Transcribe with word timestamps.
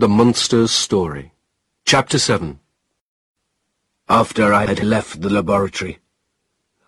The 0.00 0.08
Monster's 0.08 0.70
Story 0.70 1.34
Chapter 1.84 2.18
7 2.18 2.58
After 4.08 4.54
I 4.54 4.64
had 4.64 4.82
left 4.82 5.20
the 5.20 5.28
laboratory, 5.28 5.98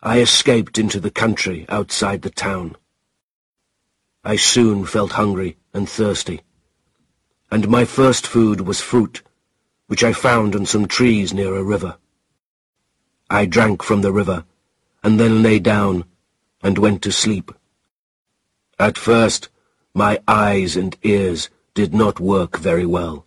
I 0.02 0.20
escaped 0.20 0.78
into 0.78 0.98
the 0.98 1.10
country 1.10 1.66
outside 1.68 2.22
the 2.22 2.30
town. 2.30 2.74
I 4.24 4.36
soon 4.36 4.86
felt 4.86 5.12
hungry 5.12 5.58
and 5.74 5.86
thirsty, 5.86 6.40
and 7.50 7.68
my 7.68 7.84
first 7.84 8.26
food 8.26 8.62
was 8.62 8.80
fruit, 8.80 9.20
which 9.88 10.02
I 10.02 10.14
found 10.14 10.56
on 10.56 10.64
some 10.64 10.88
trees 10.88 11.34
near 11.34 11.54
a 11.54 11.62
river. 11.62 11.98
I 13.28 13.44
drank 13.44 13.82
from 13.82 14.00
the 14.00 14.10
river, 14.10 14.46
and 15.04 15.20
then 15.20 15.42
lay 15.42 15.58
down 15.58 16.06
and 16.62 16.78
went 16.78 17.02
to 17.02 17.12
sleep. 17.12 17.52
At 18.78 18.96
first, 18.96 19.50
my 19.92 20.18
eyes 20.26 20.76
and 20.76 20.96
ears 21.02 21.50
did 21.74 21.94
not 21.94 22.20
work 22.20 22.58
very 22.58 22.84
well. 22.84 23.24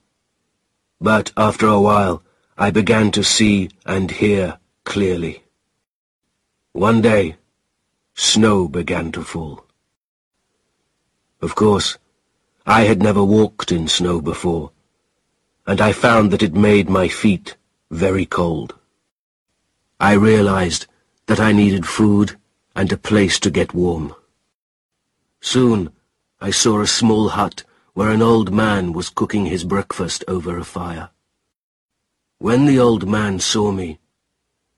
But 1.02 1.31
after 1.36 1.67
a 1.67 1.81
while, 1.81 2.23
I 2.58 2.72
began 2.72 3.12
to 3.12 3.23
see 3.23 3.70
and 3.86 4.12
hear 4.12 4.59
clearly. 4.84 5.44
One 6.72 7.02
day, 7.02 7.38
snow 8.13 8.67
began 8.67 9.12
to 9.13 9.23
fall. 9.23 9.66
Of 11.41 11.55
course, 11.55 11.98
I 12.66 12.84
had 12.84 13.02
never 13.02 13.23
walked 13.23 13.72
in 13.72 13.88
snow 13.88 14.22
before, 14.22 14.72
and 15.66 15.81
I 15.81 15.91
found 15.91 16.31
that 16.31 16.44
it 16.44 16.53
made 16.53 16.89
my 16.89 17.08
feet 17.08 17.58
very 17.89 18.25
cold. 18.25 18.75
I 20.00 20.14
realized 20.14 20.86
that 21.25 21.39
I 21.39 21.52
needed 21.52 21.88
food 21.88 22.38
and 22.75 22.91
a 22.91 22.98
place 22.98 23.39
to 23.39 23.50
get 23.50 23.73
warm. 23.73 24.14
Soon, 25.41 25.91
I 26.39 26.52
saw 26.52 26.81
a 26.81 26.88
small 26.88 27.30
hut 27.30 27.64
where 27.95 28.12
an 28.12 28.22
old 28.22 28.54
man 28.54 28.91
was 28.91 29.08
cooking 29.08 29.45
his 29.45 29.63
breakfast 29.63 30.22
over 30.27 30.58
a 30.58 30.66
fire. 30.66 31.09
When 32.39 32.66
the 32.66 32.78
old 32.78 33.08
man 33.08 33.39
saw 33.39 33.72
me, 33.72 34.00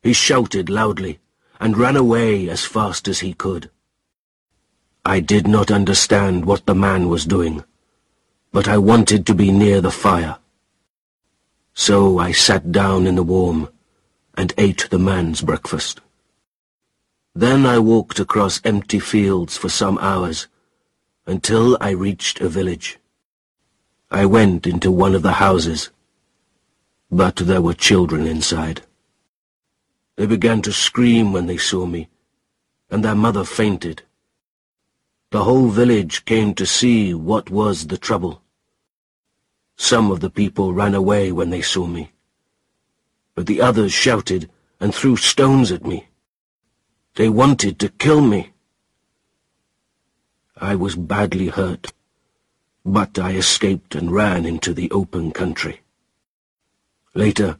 he 0.04 0.14
shouted 0.14 0.70
loudly 0.70 1.20
and 1.60 1.76
ran 1.76 1.96
away 1.98 2.48
as 2.48 2.64
fast 2.64 3.08
as 3.08 3.22
he 3.22 3.34
could. 3.34 3.72
I 5.04 5.20
did 5.20 5.48
not 5.48 5.72
understand 5.72 6.46
what 6.46 6.68
the 6.68 6.76
man 6.76 7.10
was 7.10 7.26
doing, 7.26 7.64
but 8.52 8.68
I 8.68 8.78
wanted 8.78 9.26
to 9.26 9.34
be 9.34 9.50
near 9.50 9.82
the 9.82 9.90
fire. 9.90 10.38
So 11.74 12.20
I 12.20 12.32
sat 12.32 12.72
down 12.72 13.08
in 13.08 13.16
the 13.16 13.24
warm 13.24 13.70
and 14.36 14.54
ate 14.60 14.88
the 14.92 15.00
man's 15.00 15.42
breakfast. 15.42 16.02
Then 17.34 17.66
I 17.66 17.80
walked 17.80 18.20
across 18.20 18.62
empty 18.64 19.00
fields 19.00 19.58
for 19.58 19.70
some 19.70 19.98
hours 19.98 20.48
until 21.26 21.80
I 21.82 21.90
reached 21.90 22.42
a 22.42 22.48
village. 22.48 23.00
I 24.10 24.26
went 24.26 24.66
into 24.66 24.90
one 24.90 25.16
of 25.16 25.22
the 25.22 25.34
houses, 25.34 25.92
but 27.12 27.36
there 27.36 27.62
were 27.62 27.74
children 27.74 28.26
inside. 28.26 28.84
They 30.16 30.26
began 30.26 30.62
to 30.62 30.72
scream 30.72 31.34
when 31.34 31.46
they 31.46 31.58
saw 31.58 31.86
me, 31.86 32.08
and 32.90 33.04
their 33.04 33.16
mother 33.16 33.44
fainted. 33.44 34.04
The 35.32 35.44
whole 35.44 35.68
village 35.68 36.24
came 36.24 36.54
to 36.54 36.66
see 36.66 37.14
what 37.14 37.50
was 37.50 37.88
the 37.88 37.98
trouble. 37.98 38.42
Some 39.76 40.10
of 40.10 40.22
the 40.22 40.30
people 40.30 40.74
ran 40.74 40.96
away 40.96 41.34
when 41.34 41.50
they 41.50 41.62
saw 41.62 41.86
me, 41.86 42.12
but 43.36 43.46
the 43.46 43.62
others 43.62 43.92
shouted 43.92 44.50
and 44.80 44.96
threw 44.96 45.18
stones 45.18 45.70
at 45.70 45.86
me. 45.86 46.08
They 47.16 47.28
wanted 47.28 47.78
to 47.80 47.90
kill 47.90 48.22
me. 48.22 48.54
I 50.56 50.76
was 50.76 50.96
badly 50.96 51.48
hurt 51.48 51.92
but 52.88 53.20
I 53.20 53.34
escaped 53.34 53.96
and 53.96 54.14
ran 54.14 54.46
into 54.46 54.74
the 54.74 54.90
open 54.92 55.32
country. 55.32 55.82
Later, 57.14 57.58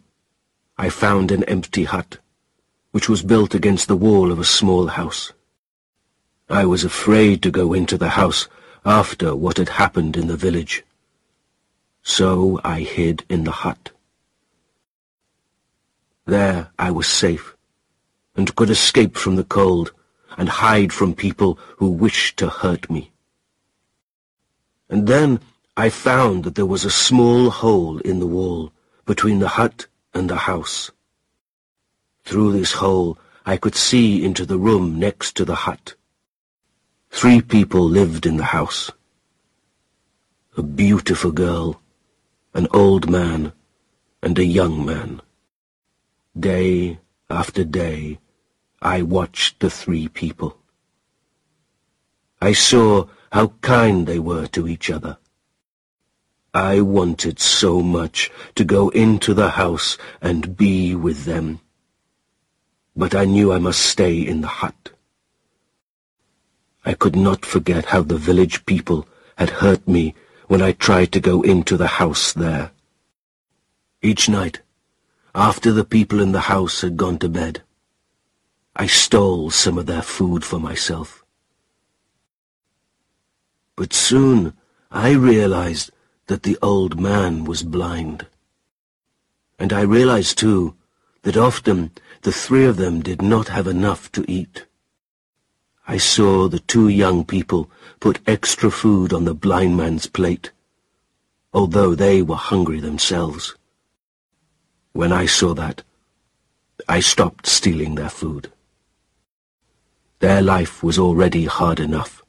I 0.78 0.88
found 0.88 1.32
an 1.32 1.44
empty 1.44 1.84
hut, 1.84 2.20
which 2.92 3.10
was 3.10 3.24
built 3.24 3.54
against 3.54 3.90
the 3.90 3.98
wall 3.98 4.32
of 4.32 4.40
a 4.40 4.46
small 4.46 4.88
house. 4.88 5.34
I 6.50 6.64
was 6.66 6.86
afraid 6.86 7.44
to 7.44 7.52
go 7.52 7.74
into 7.74 7.98
the 7.98 8.12
house 8.12 8.48
after 8.86 9.36
what 9.36 9.58
had 9.58 9.68
happened 9.68 10.16
in 10.16 10.28
the 10.28 10.38
village. 10.38 10.86
So 12.04 12.62
I 12.64 12.80
hid 12.80 13.26
in 13.28 13.44
the 13.44 13.52
hut. 13.52 13.92
There 16.26 16.72
I 16.80 16.90
was 16.92 17.06
safe, 17.06 17.54
and 18.38 18.56
could 18.56 18.70
escape 18.70 19.18
from 19.18 19.36
the 19.36 19.44
cold 19.44 19.92
and 20.38 20.48
hide 20.48 20.94
from 20.94 21.14
people 21.14 21.60
who 21.80 21.90
wished 21.90 22.38
to 22.38 22.48
hurt 22.48 22.90
me. 22.90 23.12
And 24.90 25.08
then 25.08 25.42
I 25.76 25.90
found 25.90 26.44
that 26.44 26.56
there 26.56 26.66
was 26.66 26.86
a 26.86 26.90
small 26.90 27.50
hole 27.50 28.00
in 28.00 28.20
the 28.20 28.28
wall 28.28 28.72
between 29.06 29.40
the 29.40 29.50
hut 29.50 29.88
and 30.14 30.30
the 30.30 30.36
house. 30.36 30.92
Through 32.24 32.54
this 32.54 32.74
hole 32.74 33.18
I 33.46 33.58
could 33.58 33.76
see 33.76 34.26
into 34.26 34.46
the 34.46 34.58
room 34.58 35.00
next 35.00 35.38
to 35.38 35.46
the 35.46 35.56
hut. 35.56 35.96
Three 37.10 37.42
people 37.42 37.84
lived 37.88 38.26
in 38.26 38.38
the 38.38 38.52
house. 38.58 38.92
A 40.58 40.64
beautiful 40.64 41.32
girl, 41.32 41.82
an 42.54 42.68
old 42.74 43.10
man, 43.10 43.54
and 44.22 44.38
a 44.38 44.46
young 44.46 44.86
man. 44.86 45.22
Day 46.38 47.00
after 47.30 47.64
day, 47.64 48.20
I 48.82 49.02
watched 49.02 49.60
the 49.60 49.70
three 49.70 50.08
people. 50.08 50.58
I 52.42 52.54
saw 52.54 53.08
how 53.32 53.54
kind 53.62 54.08
they 54.08 54.20
were 54.20 54.48
to 54.48 54.68
each 54.68 54.90
other. 54.90 55.18
I 56.54 56.82
wanted 56.82 57.40
so 57.40 57.82
much 57.82 58.32
to 58.56 58.64
go 58.64 58.90
into 58.90 59.34
the 59.34 59.52
house 59.52 59.98
and 60.22 60.58
be 60.58 60.96
with 60.96 61.26
them. 61.26 61.60
But 62.96 63.14
I 63.14 63.26
knew 63.26 63.52
I 63.52 63.60
must 63.60 63.82
stay 63.82 64.20
in 64.26 64.42
the 64.42 64.48
hut. 64.48 64.92
I 66.84 66.94
could 66.94 67.16
not 67.16 67.46
forget 67.46 67.86
how 67.86 68.02
the 68.02 68.18
village 68.18 68.66
people 68.66 69.08
had 69.36 69.50
hurt 69.50 69.88
me 69.88 70.16
when 70.48 70.62
I 70.62 70.72
tried 70.72 71.12
to 71.12 71.20
go 71.20 71.42
into 71.42 71.78
the 71.78 71.88
house 72.02 72.32
there. 72.32 72.72
Each 74.02 74.30
night, 74.30 74.62
after 75.36 75.72
the 75.72 75.84
people 75.84 76.20
in 76.22 76.32
the 76.32 76.48
house 76.50 76.82
had 76.82 76.98
gone 76.98 77.20
to 77.20 77.30
bed, 77.30 77.62
I 78.76 78.88
stole 78.88 79.52
some 79.52 79.78
of 79.78 79.86
their 79.86 80.02
food 80.02 80.46
for 80.46 80.60
myself. 80.60 81.26
But 83.78 83.94
soon 83.94 84.54
I 84.92 85.12
realized 85.12 85.92
that 86.26 86.44
the 86.44 86.58
old 86.62 87.00
man 87.00 87.46
was 87.46 87.62
blind. 87.62 88.26
And 89.60 89.72
I 89.72 89.82
realized, 89.82 90.40
too, 90.40 90.76
that 91.22 91.38
often 91.38 91.92
the 92.24 92.32
three 92.32 92.66
of 92.66 92.78
them 92.78 93.02
did 93.02 93.22
not 93.22 93.50
have 93.50 93.68
enough 93.68 94.12
to 94.14 94.26
eat. 94.28 94.66
I 95.88 95.98
saw 95.98 96.48
the 96.48 96.60
two 96.60 96.90
young 96.90 97.24
people 97.24 97.70
put 98.00 98.20
extra 98.28 98.72
food 98.72 99.14
on 99.14 99.26
the 99.26 99.36
blind 99.36 99.78
man's 99.78 100.08
plate, 100.08 100.52
although 101.54 101.94
they 101.94 102.22
were 102.24 102.36
hungry 102.36 102.80
themselves. 102.80 103.56
When 104.92 105.12
I 105.12 105.28
saw 105.28 105.54
that, 105.54 105.84
I 106.90 107.00
stopped 107.00 107.46
stealing 107.46 107.94
their 107.94 108.10
food. 108.10 108.52
Their 110.20 110.42
life 110.42 110.82
was 110.82 110.98
already 110.98 111.46
hard 111.46 111.80
enough. 111.80 112.24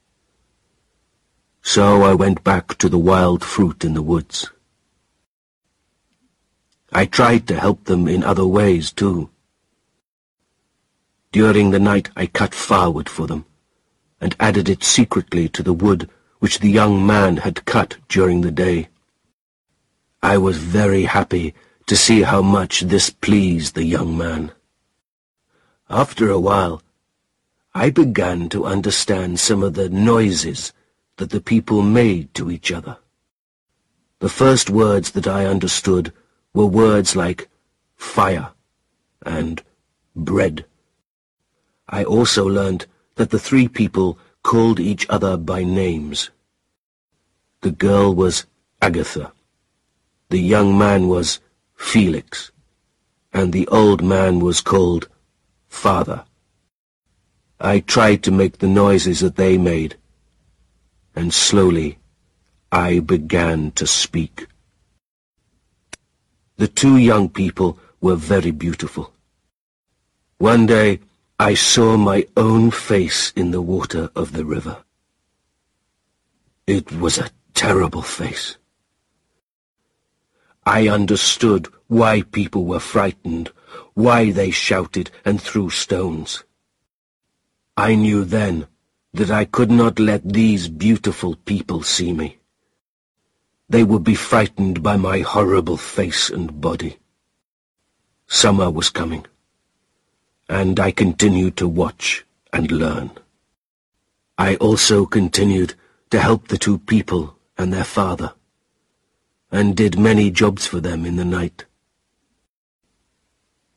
So 1.70 2.02
I 2.02 2.14
went 2.14 2.42
back 2.44 2.78
to 2.78 2.88
the 2.88 2.96
wild 2.96 3.44
fruit 3.44 3.84
in 3.84 3.92
the 3.92 4.00
woods. 4.00 4.50
I 6.94 7.04
tried 7.04 7.46
to 7.48 7.60
help 7.60 7.84
them 7.84 8.08
in 8.08 8.24
other 8.24 8.46
ways, 8.46 8.90
too. 8.90 9.28
During 11.30 11.70
the 11.70 11.78
night 11.78 12.08
I 12.16 12.24
cut 12.24 12.54
firewood 12.54 13.10
for 13.10 13.26
them, 13.26 13.44
and 14.18 14.34
added 14.40 14.70
it 14.70 14.82
secretly 14.82 15.46
to 15.50 15.62
the 15.62 15.74
wood 15.74 16.08
which 16.38 16.60
the 16.60 16.70
young 16.70 17.06
man 17.06 17.36
had 17.36 17.66
cut 17.66 17.98
during 18.08 18.40
the 18.40 18.50
day. 18.50 18.88
I 20.22 20.38
was 20.38 20.56
very 20.56 21.04
happy 21.04 21.52
to 21.84 21.96
see 21.96 22.22
how 22.22 22.40
much 22.40 22.80
this 22.80 23.10
pleased 23.10 23.74
the 23.74 23.84
young 23.84 24.16
man. 24.16 24.52
After 25.90 26.30
a 26.30 26.40
while, 26.40 26.82
I 27.74 27.90
began 27.90 28.48
to 28.48 28.64
understand 28.64 29.38
some 29.38 29.62
of 29.62 29.74
the 29.74 29.90
noises 29.90 30.72
that 31.18 31.30
the 31.30 31.40
people 31.40 31.82
made 31.82 32.32
to 32.34 32.50
each 32.50 32.72
other. 32.72 32.96
The 34.20 34.28
first 34.28 34.70
words 34.70 35.12
that 35.12 35.28
I 35.28 35.46
understood 35.46 36.12
were 36.54 36.66
words 36.66 37.14
like 37.14 37.48
fire 37.96 38.50
and 39.24 39.62
bread. 40.16 40.64
I 41.88 42.04
also 42.04 42.44
learned 42.46 42.86
that 43.16 43.30
the 43.30 43.38
three 43.38 43.68
people 43.68 44.18
called 44.42 44.80
each 44.80 45.06
other 45.08 45.36
by 45.36 45.62
names. 45.62 46.30
The 47.60 47.70
girl 47.72 48.14
was 48.14 48.46
Agatha, 48.80 49.32
the 50.30 50.38
young 50.38 50.78
man 50.78 51.08
was 51.08 51.40
Felix, 51.74 52.52
and 53.32 53.52
the 53.52 53.66
old 53.68 54.02
man 54.02 54.38
was 54.38 54.60
called 54.60 55.08
Father. 55.68 56.24
I 57.60 57.80
tried 57.80 58.22
to 58.24 58.30
make 58.30 58.58
the 58.58 58.68
noises 58.68 59.20
that 59.20 59.36
they 59.36 59.58
made, 59.58 59.96
and 61.18 61.34
slowly 61.34 61.98
I 62.70 63.00
began 63.00 63.72
to 63.72 63.88
speak. 63.88 64.46
The 66.58 66.68
two 66.68 66.96
young 66.96 67.28
people 67.28 67.76
were 68.00 68.14
very 68.14 68.52
beautiful. 68.52 69.12
One 70.38 70.66
day, 70.66 71.00
I 71.40 71.54
saw 71.54 71.96
my 71.96 72.28
own 72.36 72.70
face 72.70 73.32
in 73.34 73.50
the 73.50 73.60
water 73.60 74.10
of 74.14 74.32
the 74.32 74.44
river. 74.44 74.84
It 76.68 76.92
was 76.92 77.18
a 77.18 77.30
terrible 77.52 78.02
face. 78.02 78.56
I 80.64 80.86
understood 80.86 81.66
why 81.88 82.22
people 82.22 82.64
were 82.64 82.86
frightened, 82.94 83.50
why 83.94 84.30
they 84.30 84.52
shouted 84.52 85.10
and 85.24 85.42
threw 85.42 85.68
stones. 85.70 86.44
I 87.76 87.96
knew 87.96 88.24
then 88.24 88.68
that 89.14 89.30
I 89.30 89.44
could 89.44 89.70
not 89.70 89.98
let 89.98 90.22
these 90.24 90.68
beautiful 90.68 91.36
people 91.36 91.82
see 91.82 92.12
me. 92.12 92.38
They 93.68 93.84
would 93.84 94.04
be 94.04 94.14
frightened 94.14 94.82
by 94.82 94.96
my 94.96 95.20
horrible 95.20 95.76
face 95.76 96.30
and 96.30 96.60
body. 96.60 96.98
Summer 98.26 98.70
was 98.70 98.90
coming 98.90 99.26
and 100.48 100.80
I 100.80 100.90
continued 100.90 101.56
to 101.58 101.68
watch 101.68 102.24
and 102.52 102.70
learn. 102.70 103.10
I 104.38 104.56
also 104.56 105.04
continued 105.04 105.74
to 106.10 106.20
help 106.20 106.48
the 106.48 106.56
two 106.56 106.78
people 106.78 107.36
and 107.58 107.72
their 107.72 107.84
father, 107.84 108.32
and 109.52 109.76
did 109.76 109.98
many 109.98 110.30
jobs 110.30 110.66
for 110.66 110.80
them 110.80 111.04
in 111.04 111.16
the 111.16 111.24
night. 111.24 111.66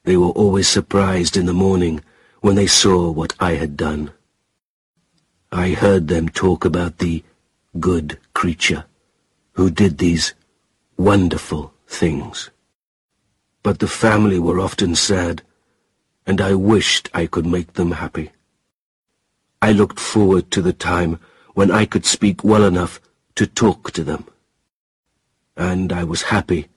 They 0.03 0.15
were 0.15 0.29
always 0.29 0.67
surprised 0.67 1.35
in 1.35 1.45
the 1.45 1.53
morning 1.53 2.01
when 2.39 2.55
they 2.55 2.67
saw 2.67 3.11
what 3.11 3.33
I 3.39 3.53
had 3.55 3.75
done. 3.75 4.13
I 5.53 5.71
heard 5.71 6.07
them 6.07 6.29
talk 6.29 6.63
about 6.63 6.99
the 6.99 7.25
good 7.77 8.17
creature 8.33 8.85
who 9.53 9.69
did 9.69 9.97
these 9.97 10.33
wonderful 10.95 11.73
things. 11.87 12.49
But 13.61 13.79
the 13.79 13.87
family 13.87 14.39
were 14.39 14.61
often 14.61 14.95
sad 14.95 15.41
and 16.25 16.39
I 16.39 16.53
wished 16.53 17.09
I 17.13 17.25
could 17.25 17.45
make 17.45 17.73
them 17.73 17.91
happy. 17.91 18.31
I 19.61 19.73
looked 19.73 19.99
forward 19.99 20.51
to 20.51 20.61
the 20.61 20.73
time 20.73 21.19
when 21.53 21.69
I 21.69 21.85
could 21.85 22.05
speak 22.05 22.45
well 22.45 22.63
enough 22.63 23.01
to 23.35 23.45
talk 23.45 23.91
to 23.91 24.05
them. 24.05 24.25
And 25.57 25.91
I 25.91 26.05
was 26.05 26.23
happy 26.23 26.69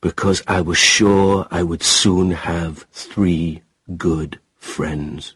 because 0.00 0.42
I 0.48 0.60
was 0.60 0.76
sure 0.76 1.46
I 1.52 1.62
would 1.62 1.84
soon 1.84 2.32
have 2.32 2.86
three 2.90 3.62
good 3.96 4.40
friends. 4.56 5.34